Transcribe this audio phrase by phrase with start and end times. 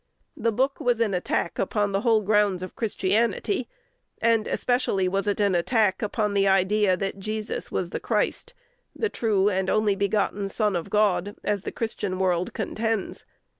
[0.35, 3.69] The book was an attack upon the whole grounds of Christianity,
[4.19, 8.55] and especially was it an attack upon the idea that Jesus was the Christ,
[8.95, 13.27] the true and only begotten Son of God, as the Christian world contends.